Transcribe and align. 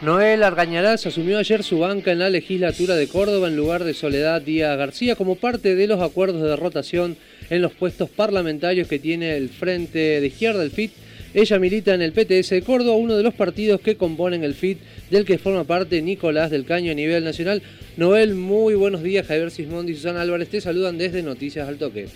Noel 0.00 0.44
Argañarás 0.44 1.06
asumió 1.06 1.38
ayer 1.38 1.64
su 1.64 1.80
banca 1.80 2.12
en 2.12 2.20
la 2.20 2.30
legislatura 2.30 2.94
de 2.94 3.08
Córdoba 3.08 3.48
en 3.48 3.56
lugar 3.56 3.82
de 3.82 3.94
Soledad 3.94 4.40
Díaz 4.40 4.78
García 4.78 5.16
como 5.16 5.34
parte 5.34 5.74
de 5.74 5.88
los 5.88 6.00
acuerdos 6.00 6.40
de 6.40 6.54
rotación 6.54 7.16
en 7.50 7.62
los 7.62 7.72
puestos 7.72 8.08
parlamentarios 8.08 8.86
que 8.86 9.00
tiene 9.00 9.36
el 9.36 9.48
Frente 9.48 10.20
de 10.20 10.26
Izquierda, 10.28 10.62
el 10.62 10.70
FIT. 10.70 10.92
Ella 11.34 11.58
milita 11.58 11.94
en 11.94 12.02
el 12.02 12.12
PTS 12.12 12.50
de 12.50 12.62
Córdoba, 12.62 12.96
uno 12.96 13.16
de 13.16 13.24
los 13.24 13.34
partidos 13.34 13.80
que 13.80 13.96
componen 13.96 14.44
el 14.44 14.54
FIT, 14.54 14.78
del 15.10 15.24
que 15.24 15.36
forma 15.36 15.64
parte 15.64 16.00
Nicolás 16.00 16.52
del 16.52 16.64
Caño 16.64 16.92
a 16.92 16.94
nivel 16.94 17.24
nacional. 17.24 17.60
Noel, 17.96 18.36
muy 18.36 18.76
buenos 18.76 19.02
días. 19.02 19.26
Javier 19.26 19.50
Sismondi 19.50 19.92
y 19.92 19.96
Susana 19.96 20.20
Álvarez 20.20 20.48
te 20.48 20.60
saludan 20.60 20.96
desde 20.96 21.24
Noticias 21.24 21.66
al 21.66 21.76
Toque. 21.76 22.08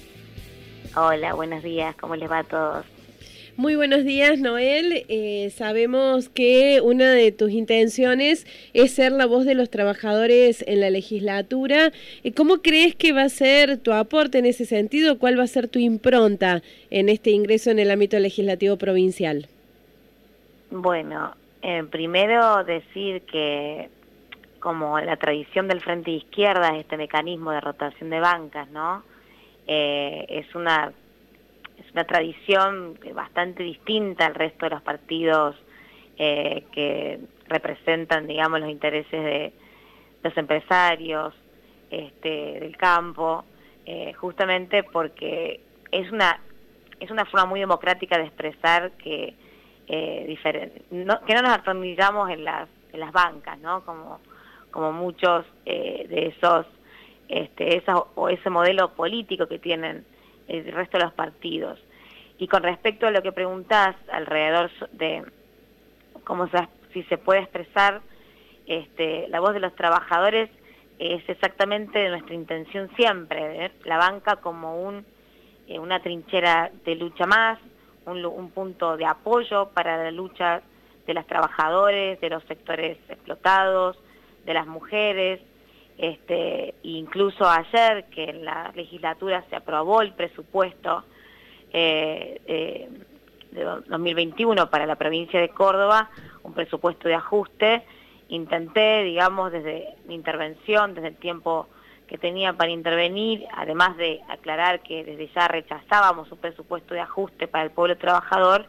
Hola, 0.95 1.35
buenos 1.35 1.65
días. 1.65 1.97
¿Cómo 1.97 2.15
les 2.15 2.31
va 2.31 2.39
a 2.39 2.45
todos? 2.45 2.92
Muy 3.59 3.77
buenos 3.77 4.05
días, 4.05 4.41
Noel. 4.41 5.05
Eh, 5.09 5.51
sabemos 5.51 6.31
que 6.31 6.81
una 6.83 7.13
de 7.13 7.33
tus 7.33 7.51
intenciones 7.51 8.47
es 8.73 8.95
ser 8.95 9.13
la 9.13 9.27
voz 9.27 9.45
de 9.45 9.55
los 9.55 9.69
trabajadores 9.69 10.65
en 10.67 10.81
la 10.81 10.89
legislatura. 10.89 11.93
Eh, 12.25 12.33
¿Cómo 12.33 12.63
crees 12.63 12.95
que 12.95 13.13
va 13.13 13.25
a 13.25 13.29
ser 13.29 13.77
tu 13.77 13.93
aporte 13.93 14.39
en 14.39 14.47
ese 14.47 14.65
sentido? 14.65 15.19
¿Cuál 15.19 15.39
va 15.39 15.43
a 15.43 15.49
ser 15.49 15.69
tu 15.69 15.79
impronta 15.79 16.63
en 16.91 17.11
este 17.11 17.31
ingreso 17.31 17.71
en 17.71 17.79
el 17.79 17.91
ámbito 17.91 18.19
legislativo 18.19 18.79
provincial? 18.79 19.47
Bueno, 20.71 21.35
eh, 21.61 21.85
primero 21.91 22.65
decir 22.65 23.21
que 23.31 23.91
como 24.61 24.99
la 24.99 25.17
tradición 25.17 25.69
del 25.69 25.83
Frente 25.83 26.11
de 26.11 26.17
Izquierda, 26.19 26.79
este 26.79 26.97
mecanismo 26.97 27.51
de 27.51 27.61
rotación 27.61 28.09
de 28.09 28.21
bancas, 28.21 28.71
¿no? 28.71 29.03
es 29.65 30.55
una 30.57 30.93
es 31.79 31.91
una 31.93 32.05
tradición 32.05 32.99
bastante 33.15 33.63
distinta 33.63 34.27
al 34.27 34.35
resto 34.35 34.67
de 34.67 34.71
los 34.71 34.83
partidos 34.83 35.57
eh, 36.19 36.65
que 36.73 37.21
representan, 37.49 38.27
digamos, 38.27 38.61
los 38.61 38.71
intereses 38.71 39.25
de 39.25 39.53
los 40.23 40.37
empresarios 40.37 41.35
este, 41.91 42.61
del 42.61 42.77
campo, 42.77 43.45
eh, 43.87 44.13
justamente 44.13 44.85
porque 44.85 45.61
es 45.91 46.13
una, 46.13 46.39
es 47.01 47.11
una 47.11 47.25
forma 47.25 47.47
muy 47.47 47.61
democrática 47.61 48.19
de 48.19 48.25
expresar 48.25 48.93
que, 48.93 49.35
eh, 49.89 50.39
que 50.41 51.35
no 51.35 51.43
nos 51.43 51.53
atornillamos 51.53 52.31
en 52.31 52.45
las, 52.45 52.69
en 52.93 53.01
las 53.01 53.13
bancas, 53.13 53.59
¿no? 53.59 53.85
Como, 53.85 54.21
como 54.71 54.93
muchos 54.93 55.45
de 55.65 56.35
esos, 56.37 56.67
este, 57.29 57.83
o 58.15 58.29
ese 58.29 58.51
modelo 58.51 58.93
político 58.93 59.47
que 59.47 59.59
tienen 59.59 60.05
el 60.53 60.73
resto 60.73 60.99
de 60.99 61.05
los 61.05 61.13
partidos. 61.13 61.79
Y 62.39 62.49
con 62.49 62.63
respecto 62.63 63.07
a 63.07 63.11
lo 63.11 63.23
que 63.23 63.33
preguntás 63.33 63.97
alrededor 64.11 64.71
de 64.93 65.25
cómo 66.25 66.49
se, 66.49 66.69
si 66.93 67.03
se 67.05 67.19
puede 67.19 67.41
expresar 67.41 68.01
este, 68.67 69.29
la 69.29 69.41
voz 69.41 69.55
de 69.55 69.61
los 69.61 69.75
trabajadores, 69.75 70.51
es 70.99 71.29
exactamente 71.29 72.09
nuestra 72.09 72.35
intención 72.35 72.91
siempre, 72.97 73.49
ver 73.49 73.73
la 73.85 73.97
banca 73.97 74.37
como 74.37 74.83
un, 74.83 75.05
eh, 75.67 75.79
una 75.79 76.01
trinchera 76.01 76.71
de 76.85 76.95
lucha 76.95 77.27
más, 77.27 77.59
un, 78.07 78.25
un, 78.25 78.51
punto 78.51 78.97
de 78.97 79.07
apoyo 79.07 79.71
para 79.71 79.97
la 79.97 80.11
lucha 80.11 80.63
de 81.07 81.15
los 81.15 81.27
trabajadores, 81.27 82.21
de 82.21 82.31
los 82.31 82.45
sectores 82.45 82.99
explotados, 83.09 83.99
de 84.45 84.55
las 84.55 84.67
mujeres, 84.67 85.41
este, 86.03 86.75
incluso 86.83 87.49
ayer 87.49 88.07
que 88.07 88.25
en 88.25 88.45
la 88.45 88.73
legislatura 88.75 89.45
se 89.49 89.55
aprobó 89.55 90.03
el 90.03 90.13
presupuesto 90.13 91.05
eh, 91.73 92.41
eh, 92.45 92.89
de 93.53 93.63
2021 93.87 94.69
para 94.69 94.85
la 94.85 94.97
provincia 94.97 95.41
de 95.41 95.51
Córdoba, 95.51 96.11
un 96.43 96.55
presupuesto 96.55 97.07
de 97.07 97.15
ajuste. 97.15 97.85
Intenté, 98.31 99.05
digamos, 99.05 99.53
desde 99.53 99.95
mi 100.09 100.17
intervención, 100.17 100.95
desde 100.95 101.09
el 101.09 101.17
tiempo 101.17 101.69
que 102.09 102.19
tenía 102.19 102.53
para 102.53 102.73
intervenir, 102.73 103.47
además 103.55 103.97
de 103.97 104.23
aclarar 104.29 104.81
que 104.81 105.05
desde 105.05 105.29
ya 105.29 105.47
rechazábamos 105.47 106.33
un 106.33 106.39
presupuesto 106.39 106.95
de 106.95 107.01
ajuste 107.01 107.47
para 107.47 107.63
el 107.63 107.71
pueblo 107.71 107.97
trabajador, 107.97 108.67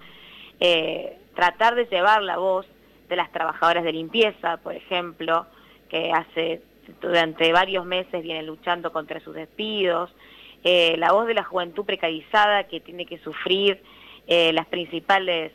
eh, 0.59 1.17
tratar 1.33 1.73
de 1.73 1.85
llevar 1.85 2.21
la 2.21 2.37
voz 2.37 2.67
de 3.09 3.15
las 3.15 3.31
trabajadoras 3.31 3.83
de 3.83 3.91
limpieza, 3.91 4.57
por 4.57 4.75
ejemplo, 4.75 5.47
que 5.89 6.11
hace 6.11 6.61
durante 7.01 7.51
varios 7.51 7.85
meses 7.85 8.23
vienen 8.23 8.45
luchando 8.45 8.91
contra 8.91 9.19
sus 9.19 9.35
despidos, 9.35 10.13
eh, 10.63 10.95
la 10.97 11.11
voz 11.11 11.27
de 11.27 11.33
la 11.33 11.43
juventud 11.43 11.83
precarizada 11.83 12.63
que 12.65 12.79
tiene 12.79 13.05
que 13.05 13.17
sufrir 13.19 13.83
eh, 14.27 14.53
las 14.53 14.65
principales 14.67 15.51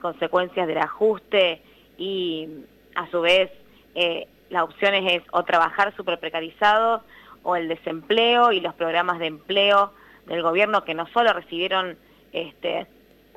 consecuencias 0.00 0.68
del 0.68 0.78
ajuste 0.78 1.60
y 1.98 2.48
a 2.94 3.10
su 3.10 3.20
vez 3.20 3.50
eh, 3.96 4.28
las 4.50 4.62
opciones 4.62 5.02
es 5.12 5.22
o 5.32 5.42
trabajar 5.42 5.94
súper 5.96 6.20
precarizado 6.20 7.02
o 7.42 7.56
el 7.56 7.66
desempleo 7.66 8.52
y 8.52 8.60
los 8.60 8.74
programas 8.74 9.18
de 9.18 9.26
empleo 9.26 9.92
del 10.26 10.42
gobierno 10.42 10.84
que 10.84 10.94
no 10.94 11.08
solo 11.08 11.32
recibieron 11.32 11.96
este, 12.32 12.86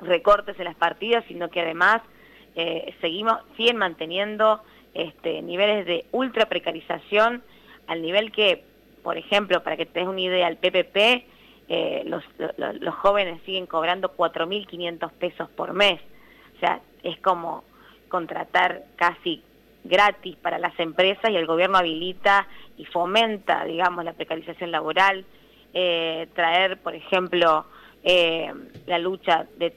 recortes 0.00 0.56
en 0.58 0.66
las 0.66 0.76
partidas, 0.76 1.24
sino 1.26 1.50
que 1.50 1.60
además 1.60 2.02
seguimos, 3.02 3.38
siguen 3.56 3.76
manteniendo 3.76 4.62
este, 4.96 5.42
niveles 5.42 5.86
de 5.86 6.06
ultra 6.12 6.46
precarización 6.46 7.42
al 7.86 8.02
nivel 8.02 8.32
que, 8.32 8.64
por 9.02 9.18
ejemplo, 9.18 9.62
para 9.62 9.76
que 9.76 9.86
te 9.86 10.00
des 10.00 10.08
una 10.08 10.20
idea, 10.20 10.48
el 10.48 10.56
PPP, 10.56 11.26
eh, 11.68 12.02
los, 12.06 12.24
los, 12.56 12.94
jóvenes 12.94 13.40
siguen 13.44 13.66
cobrando 13.66 14.16
4.500 14.16 15.10
pesos 15.12 15.48
por 15.50 15.72
mes. 15.74 16.00
O 16.56 16.60
sea, 16.60 16.80
es 17.02 17.18
como 17.18 17.64
contratar 18.08 18.84
casi 18.96 19.42
gratis 19.84 20.36
para 20.36 20.58
las 20.58 20.78
empresas 20.80 21.30
y 21.30 21.36
el 21.36 21.46
gobierno 21.46 21.78
habilita 21.78 22.48
y 22.76 22.84
fomenta, 22.86 23.64
digamos, 23.64 24.04
la 24.04 24.14
precarización 24.14 24.70
laboral, 24.70 25.24
eh, 25.74 26.28
traer, 26.34 26.78
por 26.78 26.94
ejemplo, 26.94 27.66
eh, 28.02 28.52
la 28.86 28.98
lucha 28.98 29.46
de, 29.58 29.74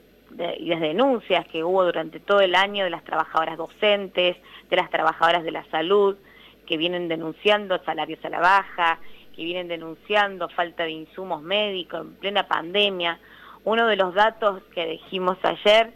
y 0.57 0.65
las 0.65 0.79
denuncias 0.79 1.47
que 1.47 1.63
hubo 1.63 1.83
durante 1.83 2.19
todo 2.19 2.41
el 2.41 2.55
año 2.55 2.83
de 2.83 2.89
las 2.89 3.03
trabajadoras 3.03 3.57
docentes, 3.57 4.37
de 4.69 4.75
las 4.75 4.89
trabajadoras 4.89 5.43
de 5.43 5.51
la 5.51 5.65
salud, 5.65 6.17
que 6.65 6.77
vienen 6.77 7.07
denunciando 7.07 7.83
salarios 7.83 8.23
a 8.23 8.29
la 8.29 8.39
baja, 8.39 8.99
que 9.35 9.43
vienen 9.43 9.67
denunciando 9.67 10.49
falta 10.49 10.83
de 10.83 10.91
insumos 10.91 11.41
médicos 11.41 12.01
en 12.01 12.13
plena 12.15 12.47
pandemia. 12.47 13.19
Uno 13.63 13.87
de 13.87 13.95
los 13.95 14.13
datos 14.13 14.61
que 14.73 14.85
dijimos 14.85 15.37
ayer 15.43 15.93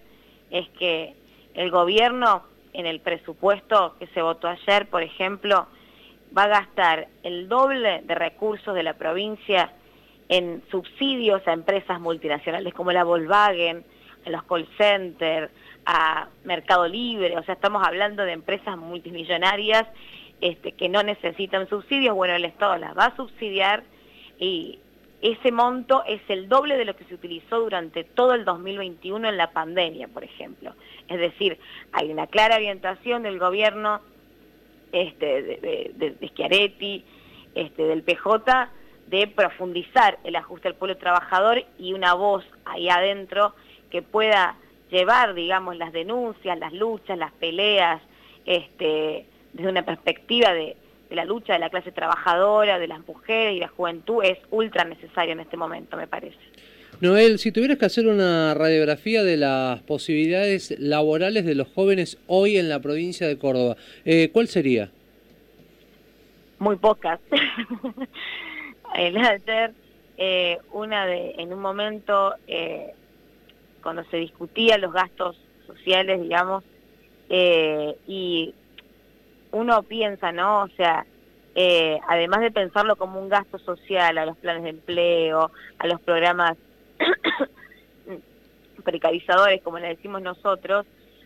es 0.50 0.68
que 0.70 1.16
el 1.54 1.70
gobierno 1.70 2.44
en 2.74 2.88
el 2.88 3.00
presupuesto 3.02 3.96
que 4.00 4.08
se 4.08 4.22
votó 4.22 4.48
ayer, 4.48 4.88
por 4.90 5.04
ejemplo, 5.04 5.68
va 6.36 6.44
a 6.44 6.48
gastar 6.48 7.08
el 7.22 7.48
doble 7.48 8.02
de 8.02 8.16
recursos 8.16 8.74
de 8.74 8.84
la 8.84 8.96
provincia 8.96 9.72
en 10.30 10.64
subsidios 10.72 11.48
a 11.48 11.54
empresas 11.54 12.00
multinacionales 12.00 12.74
como 12.74 12.92
la 12.92 13.04
Volkswagen, 13.04 13.86
a 14.26 14.30
los 14.30 14.44
call 14.44 14.68
centers, 14.78 15.52
a 15.86 16.28
Mercado 16.44 16.88
Libre, 16.88 17.38
o 17.38 17.44
sea, 17.44 17.56
estamos 17.56 17.86
hablando 17.86 18.24
de 18.24 18.32
empresas 18.32 18.78
multimillonarias 18.78 19.86
este, 20.42 20.74
que 20.74 20.90
no 20.90 21.04
necesitan 21.04 21.68
subsidios, 21.70 22.16
bueno, 22.16 22.36
el 22.36 22.46
Estado 22.46 22.78
las 22.78 22.98
va 22.98 23.06
a 23.08 23.16
subsidiar 23.16 23.84
y 24.40 24.80
ese 25.22 25.54
monto 25.54 26.04
es 26.06 26.22
el 26.28 26.50
doble 26.50 26.76
de 26.78 26.84
lo 26.84 26.98
que 26.98 27.06
se 27.06 27.16
utilizó 27.16 27.62
durante 27.62 28.04
todo 28.04 28.34
el 28.34 28.44
2021 28.44 29.30
en 29.30 29.38
la 29.38 29.52
pandemia, 29.52 30.10
por 30.10 30.26
ejemplo. 30.26 30.74
Es 31.08 31.18
decir, 31.18 31.58
hay 31.94 32.12
una 32.12 32.28
clara 32.28 32.56
orientación 32.56 33.24
del 33.24 33.40
gobierno 33.40 34.02
este, 34.92 35.42
de, 35.42 35.92
de, 36.20 36.28
Schiaretti, 36.28 37.06
este, 37.56 37.84
del 37.84 38.04
PJ, 38.04 38.70
de 39.08 39.28
profundizar 39.28 40.20
el 40.26 40.36
ajuste 40.36 40.68
al 40.68 40.76
pueblo 40.76 40.98
trabajador 40.98 41.64
y 41.80 41.94
una 41.94 42.14
voz 42.16 42.44
ahí 42.66 42.90
adentro 42.90 43.56
que 43.94 44.02
pueda 44.02 44.56
llevar, 44.90 45.36
digamos, 45.36 45.78
las 45.78 45.94
denuncias, 45.94 46.58
las 46.58 46.74
luchas, 46.74 47.16
las 47.16 47.32
peleas, 47.34 48.02
este, 48.44 49.28
desde 49.54 49.70
una 49.70 49.86
perspectiva 49.86 50.52
de, 50.52 50.76
la 51.12 51.26
lucha 51.26 51.54
de 51.54 51.60
la 51.60 51.70
clase 51.70 51.92
trabajadora, 51.92 52.80
de 52.80 52.88
las 52.88 53.08
mujeres 53.08 53.56
y 53.56 53.60
la 53.60 53.68
juventud, 53.68 54.24
es 54.24 54.40
ultra 54.50 54.84
necesario 54.84 55.34
en 55.34 55.42
este 55.42 55.58
momento, 55.58 55.96
me 55.96 56.08
parece. 56.08 56.40
Noel, 57.02 57.38
si 57.38 57.52
tuvieras 57.52 57.78
que 57.78 57.86
hacer 57.86 58.08
una 58.08 58.56
radiografía 58.56 59.24
de 59.24 59.38
las 59.38 59.80
posibilidades 59.82 60.74
laborales 60.80 61.46
de 61.46 61.54
los 61.54 61.68
jóvenes 61.68 62.18
hoy 62.26 62.58
en 62.58 62.68
la 62.68 62.80
provincia 62.80 63.28
de 63.28 63.38
Córdoba, 63.38 63.78
eh, 64.06 64.32
¿cuál 64.34 64.48
sería? 64.48 64.90
Muy 66.58 66.78
pocas. 66.78 67.20
el 68.96 69.18
ayer, 69.18 69.72
eh, 70.18 70.58
una 70.72 71.06
de, 71.06 71.36
en 71.38 71.54
un 71.54 71.60
momento, 71.60 72.34
eh, 72.48 72.96
cuando 73.84 74.04
se 74.06 74.18
discutía 74.18 74.78
los 74.78 74.94
gastos 74.94 75.38
sociales, 75.68 76.22
digamos, 76.22 76.64
y 77.30 78.54
uno 79.52 79.84
piensa, 79.84 80.32
¿no? 80.32 80.64
O 80.64 80.68
sea, 80.70 81.06
eh, 81.56 82.00
además 82.08 82.42
de 82.42 82.52
pensarlo 82.52 82.96
como 82.96 83.20
un 83.22 83.30
gasto 83.30 83.60
social 83.60 84.18
a 84.18 84.26
los 84.26 84.38
planes 84.38 84.64
de 84.64 84.70
empleo, 84.70 85.52
a 85.78 85.88
los 85.88 86.02
programas 86.02 86.58
precarizadores, 88.84 89.62
como 89.62 89.80
le 89.80 89.90
decimos 89.90 90.22
nosotros, 90.22 90.86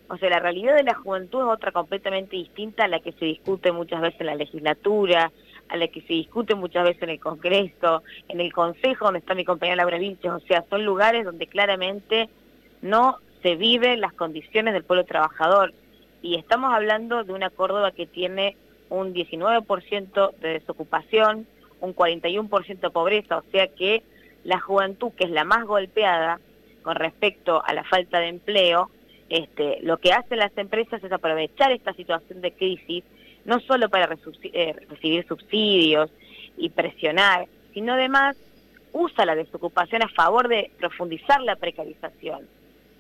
O 0.09 0.17
sea, 0.17 0.29
la 0.29 0.39
realidad 0.39 0.75
de 0.75 0.83
la 0.83 0.95
juventud 0.95 1.39
es 1.41 1.47
otra 1.47 1.71
completamente 1.71 2.35
distinta 2.35 2.85
a 2.85 2.87
la 2.87 2.99
que 2.99 3.13
se 3.13 3.25
discute 3.25 3.71
muchas 3.71 4.01
veces 4.01 4.21
en 4.21 4.27
la 4.27 4.35
legislatura, 4.35 5.31
a 5.69 5.77
la 5.77 5.87
que 5.87 6.01
se 6.01 6.13
discute 6.13 6.55
muchas 6.55 6.83
veces 6.83 7.03
en 7.03 7.09
el 7.09 7.19
Congreso, 7.19 8.03
en 8.27 8.41
el 8.41 8.53
Consejo 8.53 9.05
donde 9.05 9.19
está 9.19 9.35
mi 9.35 9.45
compañera 9.45 9.77
Laura 9.77 9.97
Vilches, 9.97 10.31
o 10.31 10.39
sea, 10.41 10.63
son 10.69 10.83
lugares 10.85 11.25
donde 11.25 11.47
claramente 11.47 12.29
no 12.81 13.17
se 13.41 13.55
viven 13.55 14.01
las 14.01 14.13
condiciones 14.13 14.73
del 14.73 14.83
pueblo 14.83 15.05
trabajador. 15.05 15.73
Y 16.21 16.35
estamos 16.35 16.73
hablando 16.73 17.23
de 17.23 17.33
una 17.33 17.49
Córdoba 17.49 17.91
que 17.91 18.05
tiene 18.05 18.55
un 18.89 19.13
19% 19.13 20.35
de 20.37 20.49
desocupación, 20.53 21.47
un 21.79 21.95
41% 21.95 22.79
de 22.79 22.89
pobreza, 22.89 23.37
o 23.37 23.43
sea 23.51 23.67
que 23.67 24.03
la 24.43 24.59
juventud, 24.59 25.11
que 25.11 25.25
es 25.25 25.29
la 25.29 25.43
más 25.43 25.65
golpeada 25.65 26.39
con 26.81 26.95
respecto 26.95 27.61
a 27.63 27.73
la 27.73 27.83
falta 27.83 28.19
de 28.19 28.29
empleo, 28.29 28.89
este, 29.29 29.79
lo 29.81 29.97
que 29.97 30.13
hacen 30.13 30.39
las 30.39 30.57
empresas 30.57 31.03
es 31.03 31.11
aprovechar 31.11 31.71
esta 31.71 31.93
situación 31.93 32.41
de 32.41 32.53
crisis, 32.53 33.03
no 33.45 33.59
solo 33.59 33.89
para 33.89 34.17
eh, 34.43 34.75
recibir 34.89 35.27
subsidios 35.27 36.09
y 36.57 36.69
presionar, 36.69 37.47
sino 37.73 37.93
además 37.93 38.37
usa 38.93 39.25
la 39.25 39.35
desocupación 39.35 40.01
a 40.01 40.07
favor 40.09 40.47
de 40.47 40.71
profundizar 40.77 41.41
la 41.41 41.55
precarización. 41.55 42.47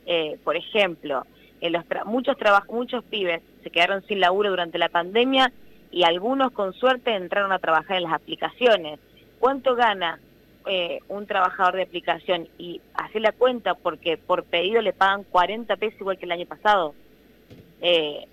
Eh, 0.07 0.39
por 0.43 0.55
ejemplo, 0.55 1.25
en 1.59 1.73
los 1.73 1.83
muchos, 2.05 2.37
muchos 2.69 3.03
pibes 3.03 3.41
se 3.61 3.69
quedaron 3.69 4.01
sin 4.07 4.21
laburo 4.21 4.49
durante 4.49 4.77
la 4.77 4.87
pandemia 4.87 5.51
y 5.91 6.03
algunos 6.03 6.51
con 6.51 6.73
suerte 6.73 7.13
entraron 7.13 7.51
a 7.51 7.59
trabajar 7.59 7.97
en 7.97 8.03
las 8.03 8.13
aplicaciones. 8.13 8.99
¿Cuánto 9.39 9.75
gana 9.75 10.19
eh, 10.65 10.99
un 11.09 11.27
trabajador 11.27 11.75
de 11.75 11.83
aplicación? 11.83 12.47
Y 12.57 12.79
hace 12.93 13.19
la 13.19 13.33
cuenta 13.33 13.73
porque 13.75 14.17
por 14.17 14.45
pedido 14.45 14.81
le 14.81 14.93
pagan 14.93 15.23
40 15.25 15.75
pesos 15.75 15.99
igual 15.99 16.17
que 16.17 16.25
el 16.25 16.31
año 16.31 16.45
pasado. 16.45 16.95
Eh, 17.81 18.25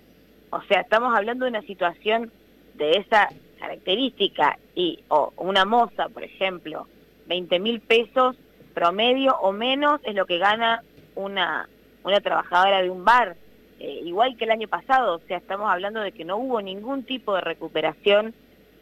o 0.51 0.61
sea, 0.63 0.81
estamos 0.81 1.15
hablando 1.15 1.43
de 1.43 1.51
una 1.51 1.61
situación 1.63 2.31
de 2.75 2.91
esa 2.91 3.29
característica 3.59 4.57
y 4.75 4.99
o 5.09 5.33
una 5.37 5.65
moza, 5.65 6.07
por 6.07 6.23
ejemplo, 6.23 6.87
20 7.27 7.59
mil 7.59 7.81
pesos 7.81 8.37
promedio 8.73 9.35
o 9.41 9.51
menos 9.51 9.99
es 10.03 10.15
lo 10.15 10.25
que 10.25 10.37
gana 10.37 10.83
una, 11.15 11.67
una 12.03 12.19
trabajadora 12.21 12.81
de 12.81 12.89
un 12.89 13.03
bar 13.03 13.35
eh, 13.79 14.01
igual 14.05 14.37
que 14.37 14.45
el 14.45 14.51
año 14.51 14.67
pasado, 14.67 15.15
o 15.15 15.19
sea, 15.27 15.37
estamos 15.37 15.69
hablando 15.69 15.99
de 15.99 16.13
que 16.13 16.23
no 16.23 16.37
hubo 16.37 16.61
ningún 16.61 17.03
tipo 17.03 17.35
de 17.35 17.41
recuperación 17.41 18.33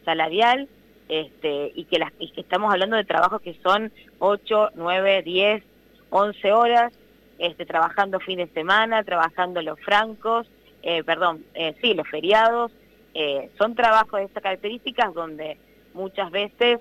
salarial 0.05 0.67
este, 1.09 1.71
y, 1.73 1.85
que 1.85 1.97
las, 1.97 2.11
estamos 2.19 2.71
hablando 2.71 2.95
de 2.95 3.03
trabajos 3.03 3.41
que 3.41 3.55
son 3.63 3.91
8, 4.19 4.69
9, 4.75 5.23
10, 5.23 5.63
11 6.11 6.53
horas, 6.53 6.93
este, 7.39 7.65
trabajando 7.65 8.19
fin 8.19 8.37
de 8.37 8.47
semana, 8.47 9.03
trabajando 9.03 9.61
los 9.63 9.79
francos, 9.79 10.47
eh, 10.83 11.03
perdón, 11.03 11.43
eh, 11.55 11.75
sí, 11.81 11.93
los 11.93 12.07
feriados, 12.07 12.71
son 13.59 13.75
trabajos 13.75 14.19
de 14.19 14.25
estas 14.25 14.41
características 14.41 15.13
donde 15.13 15.59
muchas 15.93 16.31
veces, 16.31 16.79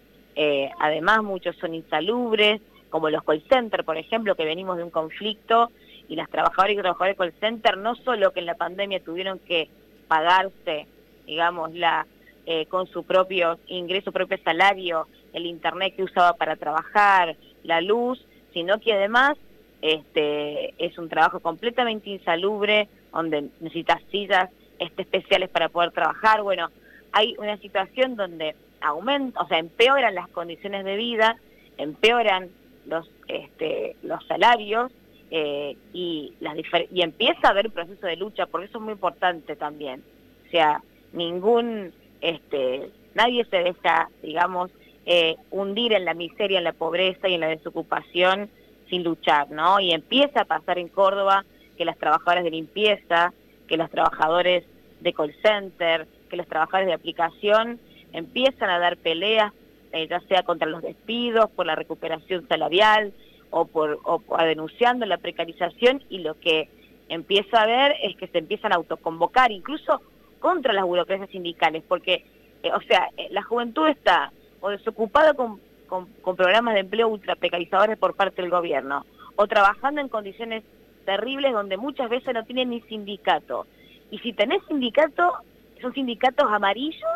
además 0.78 1.22
muchos 1.22 1.54
son 1.56 1.74
insalubres, 1.74 2.62
como 2.92 3.08
los 3.10 3.24
call 3.24 3.42
centers, 3.48 3.84
por 3.84 3.96
ejemplo, 3.96 4.36
que 4.36 4.44
venimos 4.44 4.76
de 4.76 4.84
un 4.84 4.90
conflicto 4.90 5.70
y 6.08 6.14
las 6.14 6.28
trabajadoras 6.28 6.74
y 6.74 6.76
trabajadores 6.76 7.16
call 7.16 7.32
center 7.40 7.78
no 7.78 7.96
solo 7.96 8.32
que 8.32 8.40
en 8.40 8.46
la 8.46 8.54
pandemia 8.54 9.02
tuvieron 9.02 9.38
que 9.38 9.68
pagarse, 10.08 10.86
digamos, 11.26 11.72
la 11.72 12.06
eh, 12.44 12.66
con 12.66 12.86
su 12.88 13.04
propio 13.04 13.58
ingreso, 13.68 14.12
propio 14.12 14.36
salario, 14.44 15.06
el 15.32 15.46
internet 15.46 15.94
que 15.96 16.02
usaba 16.02 16.34
para 16.34 16.56
trabajar, 16.56 17.36
la 17.62 17.80
luz, 17.80 18.22
sino 18.52 18.78
que 18.78 18.92
además 18.92 19.38
este, 19.80 20.74
es 20.84 20.98
un 20.98 21.08
trabajo 21.08 21.40
completamente 21.40 22.10
insalubre, 22.10 22.88
donde 23.12 23.48
necesitas 23.60 24.02
sillas 24.10 24.50
este, 24.78 25.02
especiales 25.02 25.48
para 25.48 25.70
poder 25.70 25.92
trabajar. 25.92 26.42
Bueno, 26.42 26.68
hay 27.12 27.36
una 27.38 27.56
situación 27.58 28.16
donde 28.16 28.54
aumenta, 28.80 29.40
o 29.40 29.48
sea, 29.48 29.58
empeoran 29.58 30.14
las 30.14 30.28
condiciones 30.28 30.84
de 30.84 30.96
vida, 30.96 31.36
empeoran 31.78 32.50
los, 32.86 33.10
este, 33.28 33.96
los 34.02 34.24
salarios 34.26 34.90
eh, 35.30 35.76
y, 35.92 36.34
las 36.40 36.56
y 36.90 37.02
empieza 37.02 37.48
a 37.48 37.50
haber 37.50 37.70
proceso 37.70 38.06
de 38.06 38.16
lucha, 38.16 38.46
porque 38.46 38.66
eso 38.66 38.78
es 38.78 38.84
muy 38.84 38.92
importante 38.92 39.56
también. 39.56 40.02
O 40.46 40.50
sea, 40.50 40.82
ningún, 41.12 41.92
este, 42.20 42.90
nadie 43.14 43.44
se 43.46 43.58
deja, 43.58 44.10
digamos, 44.22 44.70
eh, 45.06 45.36
hundir 45.50 45.94
en 45.94 46.04
la 46.04 46.14
miseria, 46.14 46.58
en 46.58 46.64
la 46.64 46.72
pobreza 46.72 47.28
y 47.28 47.34
en 47.34 47.40
la 47.40 47.48
desocupación 47.48 48.50
sin 48.88 49.04
luchar, 49.04 49.50
¿no? 49.50 49.80
Y 49.80 49.92
empieza 49.92 50.42
a 50.42 50.44
pasar 50.44 50.78
en 50.78 50.88
Córdoba 50.88 51.44
que 51.76 51.84
las 51.84 51.98
trabajadoras 51.98 52.44
de 52.44 52.50
limpieza, 52.50 53.32
que 53.66 53.76
los 53.76 53.90
trabajadores 53.90 54.64
de 55.00 55.12
call 55.12 55.34
center, 55.42 56.06
que 56.28 56.36
los 56.36 56.46
trabajadores 56.46 56.88
de 56.88 56.94
aplicación 56.94 57.80
empiezan 58.12 58.70
a 58.70 58.78
dar 58.78 58.96
peleas, 58.98 59.52
eh, 59.92 60.08
ya 60.08 60.20
sea 60.20 60.42
contra 60.42 60.68
los 60.68 60.82
despidos, 60.82 61.50
por 61.50 61.66
la 61.66 61.74
recuperación 61.74 62.46
salarial, 62.48 63.12
o, 63.50 63.66
por, 63.66 64.00
denunciando 64.44 65.04
la 65.04 65.18
precarización 65.18 66.02
y 66.08 66.20
lo 66.20 66.40
que 66.40 66.68
empieza 67.08 67.62
a 67.62 67.66
ver 67.66 67.94
es 68.02 68.16
que 68.16 68.26
se 68.28 68.38
empiezan 68.38 68.72
a 68.72 68.76
autoconvocar, 68.76 69.52
incluso 69.52 70.00
contra 70.40 70.72
las 70.72 70.84
burocracias 70.84 71.28
sindicales, 71.30 71.82
porque, 71.86 72.24
eh, 72.62 72.72
o 72.72 72.80
sea, 72.80 73.10
eh, 73.18 73.28
la 73.30 73.42
juventud 73.42 73.86
está 73.88 74.32
o 74.60 74.70
desocupada 74.70 75.34
con, 75.34 75.60
con, 75.88 76.08
programas 76.36 76.74
de 76.74 76.80
empleo 76.80 77.08
ultra 77.08 77.36
precarizadores 77.36 77.98
por 77.98 78.14
parte 78.14 78.40
del 78.40 78.50
gobierno, 78.50 79.04
o 79.36 79.46
trabajando 79.46 80.00
en 80.00 80.08
condiciones 80.08 80.64
terribles 81.04 81.52
donde 81.52 81.76
muchas 81.76 82.08
veces 82.08 82.32
no 82.32 82.44
tienen 82.44 82.70
ni 82.70 82.80
sindicato. 82.82 83.66
Y 84.10 84.18
si 84.20 84.32
tenés 84.32 84.62
sindicato, 84.66 85.34
son 85.80 85.92
sindicatos 85.92 86.46
amarillos 86.50 87.10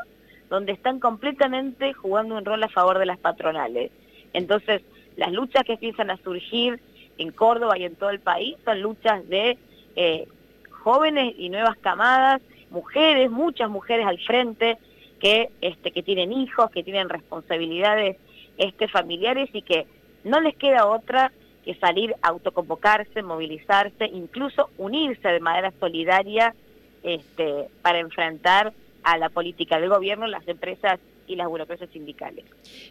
donde 0.49 0.73
están 0.73 1.01
completamente 1.01 1.93
jugando 1.93 2.37
un 2.37 2.45
rol 2.45 2.63
a 2.63 2.69
favor 2.69 2.99
de 2.99 3.07
las 3.07 3.19
patronales. 3.19 3.91
Entonces, 4.33 4.83
las 5.17 5.33
luchas 5.33 5.65
que 5.65 5.75
empiezan 5.75 6.11
a 6.11 6.17
surgir 6.19 6.81
en 7.19 7.33
Córdoba 7.33 7.79
y 7.79 7.85
en 7.85 7.97
todo 7.97 8.11
el 8.11 8.21
país 8.21 8.57
son 8.65 8.81
luchas 8.81 9.27
de 9.29 9.59
eh, 9.97 10.29
jóvenes 10.71 11.35
y 11.39 11.49
nuevas 11.49 11.77
camadas, 11.79 12.41
mujeres, 12.71 13.31
muchas 13.31 13.71
mujeres 13.71 14.07
al 14.07 14.19
frente 14.19 14.79
que, 15.21 15.51
este, 15.61 15.91
que 15.91 16.03
tienen 16.03 16.33
hijos, 16.33 16.71
que 16.71 16.83
tienen 16.83 17.09
responsabilidades 17.09 18.17
este, 18.59 18.89
familiares 18.89 19.49
y 19.53 19.63
que 19.63 19.87
no 20.25 20.41
les 20.41 20.55
queda 20.57 20.87
otra 20.87 21.33
que 21.65 21.75
salir 21.75 22.15
autoconvocarse, 22.23 23.23
movilizarse, 23.23 24.07
incluso 24.07 24.71
unirse 24.79 25.29
de 25.29 25.41
manera 25.41 25.73
solidaria 25.81 26.55
este, 27.03 27.69
para 27.83 27.99
enfrentar 27.99 28.73
a 29.07 29.17
la 29.19 29.29
política 29.29 29.79
del 29.79 29.89
gobierno, 29.89 30.27
las 30.27 30.47
empresas 30.49 30.99
y 31.29 31.37
las 31.37 31.49
burocracias 31.49 31.91
sindicales. 31.93 32.45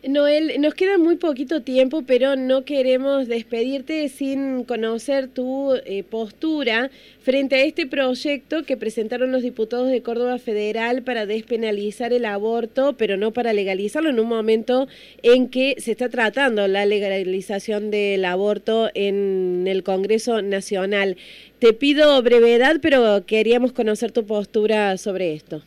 Noel, 0.07 0.59
nos 0.59 0.73
queda 0.73 0.97
muy 0.97 1.17
poquito 1.17 1.61
tiempo, 1.61 2.03
pero 2.07 2.37
no 2.37 2.63
queremos 2.63 3.27
despedirte 3.27 4.07
sin 4.07 4.63
conocer 4.63 5.27
tu 5.27 5.73
eh, 5.85 6.03
postura 6.03 6.89
frente 7.19 7.55
a 7.55 7.63
este 7.63 7.85
proyecto 7.85 8.63
que 8.63 8.77
presentaron 8.77 9.31
los 9.33 9.41
diputados 9.41 9.89
de 9.89 10.01
Córdoba 10.01 10.37
Federal 10.37 11.03
para 11.03 11.25
despenalizar 11.25 12.13
el 12.13 12.25
aborto, 12.25 12.95
pero 12.97 13.17
no 13.17 13.31
para 13.31 13.51
legalizarlo 13.51 14.09
en 14.09 14.19
un 14.19 14.27
momento 14.27 14.87
en 15.21 15.49
que 15.49 15.75
se 15.79 15.91
está 15.91 16.07
tratando 16.07 16.67
la 16.69 16.85
legalización 16.85 17.91
del 17.91 18.23
aborto 18.23 18.89
en 18.93 19.65
el 19.67 19.83
Congreso 19.83 20.41
Nacional. 20.41 21.17
Te 21.59 21.73
pido 21.73 22.21
brevedad, 22.21 22.77
pero 22.81 23.25
queríamos 23.25 23.73
conocer 23.73 24.13
tu 24.13 24.25
postura 24.25 24.97
sobre 24.97 25.33
esto. 25.33 25.61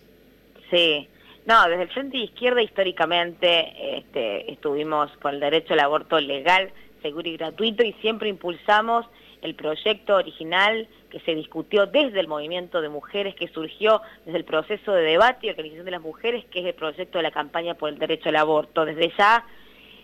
Sí. 0.70 1.08
No, 1.46 1.66
desde 1.66 1.84
el 1.84 1.88
Frente 1.88 2.18
de 2.18 2.24
Izquierda 2.24 2.60
históricamente 2.60 3.98
este, 3.98 4.52
estuvimos 4.52 5.10
con 5.22 5.34
el 5.34 5.40
derecho 5.40 5.72
al 5.72 5.80
aborto 5.80 6.20
legal, 6.20 6.70
seguro 7.00 7.28
y 7.28 7.36
gratuito 7.38 7.82
y 7.82 7.94
siempre 7.94 8.28
impulsamos 8.28 9.06
el 9.40 9.54
proyecto 9.54 10.16
original 10.16 10.88
que 11.10 11.20
se 11.20 11.34
discutió 11.34 11.86
desde 11.86 12.20
el 12.20 12.28
movimiento 12.28 12.80
de 12.80 12.88
mujeres, 12.88 13.34
que 13.34 13.48
surgió 13.48 14.02
desde 14.26 14.38
el 14.38 14.44
proceso 14.44 14.92
de 14.92 15.02
debate 15.02 15.46
y 15.46 15.50
organización 15.50 15.84
de 15.86 15.90
las 15.92 16.02
mujeres, 16.02 16.44
que 16.46 16.60
es 16.60 16.66
el 16.66 16.74
proyecto 16.74 17.18
de 17.18 17.22
la 17.22 17.30
campaña 17.30 17.74
por 17.74 17.88
el 17.88 17.98
derecho 17.98 18.28
al 18.28 18.36
aborto. 18.36 18.84
Desde 18.84 19.10
ya, 19.16 19.46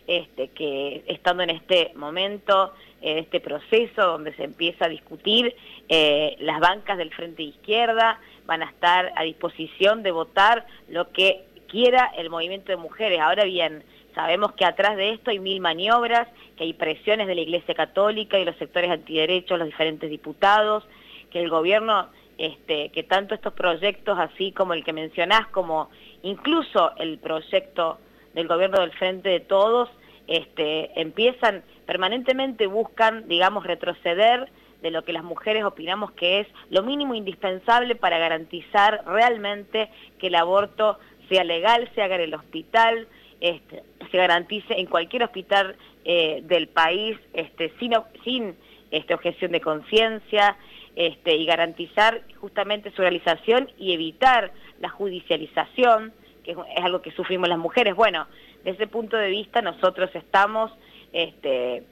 este, 0.07 0.49
que 0.49 1.05
estando 1.07 1.43
en 1.43 1.51
este 1.51 1.93
momento, 1.95 2.73
en 3.03 3.19
este 3.19 3.41
proceso 3.41 4.03
donde 4.03 4.35
se 4.35 4.45
empieza 4.45 4.87
a 4.87 4.89
discutir, 4.89 5.55
eh, 5.89 6.37
las 6.41 6.61
bancas 6.61 6.97
del 6.97 7.13
Frente 7.13 7.43
Izquierda, 7.43 8.19
van 8.47 8.63
a 8.63 8.67
estar 8.67 9.13
a 9.17 9.23
disposición 9.23 10.03
de 10.03 10.11
votar 10.11 10.67
lo 10.89 11.11
que 11.11 11.45
quiera 11.69 12.11
el 12.17 12.31
movimiento 12.31 12.73
de 12.73 12.77
mujeres. 12.77 13.21
Ahora 13.21 13.45
bien, 13.45 13.85
sabemos 14.15 14.53
que 14.53 14.65
atrás 14.65 14.97
de 14.97 15.11
esto 15.11 15.31
hay 15.31 15.39
mil 15.39 15.61
maniobras, 15.61 16.29
que 16.57 16.65
hay 16.65 16.73
presiones 16.73 17.27
de 17.27 17.35
la 17.35 17.41
Iglesia 17.41 17.75
Católica 17.75 18.39
y 18.39 18.45
los 18.45 18.57
sectores 18.57 18.91
antiderechos, 18.91 19.59
los 19.59 19.67
diferentes 19.67 20.09
diputados, 20.09 20.85
que 21.31 21.41
el 21.41 21.51
gobierno, 21.51 22.09
este, 22.39 22.91
que 22.91 23.03
tanto 23.03 23.35
estos 23.35 23.55
proyectos, 23.55 24.19
así 24.19 24.53
como 24.53 24.75
el 24.75 24.85
que 24.85 24.93
mencionás, 24.93 25.49
como 25.49 25.91
incluso 26.23 26.93
el 26.97 27.19
proyecto 27.19 27.99
del 28.35 28.47
gobierno 28.47 28.81
del 28.81 28.93
Frente 28.93 29.29
de 29.31 29.41
Todos, 29.41 29.91
este, 30.27 30.99
empiezan 31.01 31.63
permanentemente 31.87 32.67
buscan, 32.67 33.29
digamos, 33.29 33.65
retroceder 33.67 34.49
de 34.85 34.91
lo 34.91 35.03
que 35.03 35.15
las 35.15 35.25
mujeres 35.25 35.65
opinamos 35.65 36.13
que 36.13 36.41
es 36.41 36.47
lo 36.69 36.83
mínimo 36.83 37.15
indispensable 37.15 37.95
para 37.95 38.19
garantizar 38.19 39.03
realmente 39.07 39.89
que 40.19 40.27
el 40.27 40.35
aborto 40.35 40.99
sea 41.31 41.43
legal, 41.43 41.91
se 41.95 42.03
haga 42.03 42.17
en 42.17 42.21
el 42.21 42.35
hospital, 42.35 43.09
este, 43.41 43.83
se 44.11 44.19
garantice 44.19 44.79
en 44.79 44.85
cualquier 44.85 45.23
hospital 45.23 45.75
eh, 46.05 46.43
del 46.45 46.69
país 46.69 47.17
este, 47.33 47.73
sin, 47.79 48.55
este, 48.91 49.15
objeción 49.15 49.53
de 49.53 49.63
conciencia 49.63 50.59
y 50.97 51.47
garantizar 51.47 52.21
justamente 52.41 52.93
su 52.93 53.01
realización 53.01 53.71
y 53.79 53.95
evitar 53.95 54.53
la 54.81 54.91
judicialización, 54.91 56.13
que 56.45 56.53
es, 56.53 56.59
algo 56.85 57.01
que 57.01 57.11
sufrimos 57.11 57.49
las 57.49 57.59
mujeres. 57.59 57.97
Bueno, 57.97 58.29
desde 58.59 58.85
ese 58.85 58.87
punto 58.87 59.17
de 59.17 59.31
vista 59.31 59.61
nosotros 59.63 60.11
estamos 60.15 60.71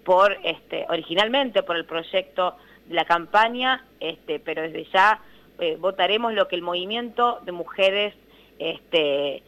por, 0.04 0.36
este, 0.44 0.84
originalmente 0.88 1.62
por 1.62 1.76
el 1.76 1.84
proyecto 1.84 2.56
la 2.88 3.04
campaña, 3.04 3.84
este, 4.00 4.38
pero 4.40 4.62
desde 4.62 4.84
ya 4.92 5.20
eh, 5.58 5.76
votaremos 5.78 6.32
lo 6.34 6.48
que 6.48 6.56
el 6.56 6.62
movimiento 6.62 7.40
de 7.44 7.52
mujeres 7.52 8.14
este, 8.58 9.42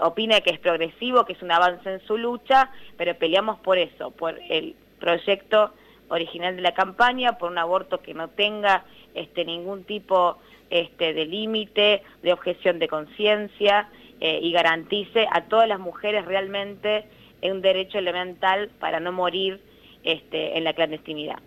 opina 0.00 0.40
que 0.40 0.50
es 0.50 0.58
progresivo, 0.58 1.24
que 1.24 1.34
es 1.34 1.42
un 1.42 1.52
avance 1.52 1.92
en 1.92 2.00
su 2.00 2.18
lucha, 2.18 2.70
pero 2.96 3.14
peleamos 3.14 3.60
por 3.60 3.78
eso, 3.78 4.10
por 4.10 4.38
el 4.48 4.74
proyecto 4.98 5.72
original 6.08 6.56
de 6.56 6.62
la 6.62 6.74
campaña, 6.74 7.38
por 7.38 7.50
un 7.50 7.58
aborto 7.58 8.00
que 8.00 8.14
no 8.14 8.28
tenga 8.28 8.84
este, 9.14 9.44
ningún 9.44 9.84
tipo 9.84 10.38
este, 10.70 11.14
de 11.14 11.24
límite, 11.24 12.02
de 12.22 12.32
objeción 12.32 12.78
de 12.78 12.88
conciencia 12.88 13.88
eh, 14.20 14.38
y 14.42 14.52
garantice 14.52 15.26
a 15.32 15.42
todas 15.44 15.68
las 15.68 15.78
mujeres 15.78 16.24
realmente 16.24 17.06
un 17.42 17.62
derecho 17.62 17.98
elemental 17.98 18.70
para 18.78 19.00
no 19.00 19.12
morir 19.12 19.60
este, 20.04 20.58
en 20.58 20.64
la 20.64 20.74
clandestinidad. 20.74 21.38